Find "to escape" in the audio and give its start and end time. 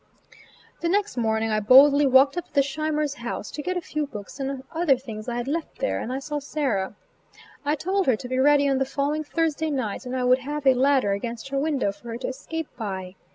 12.17-12.69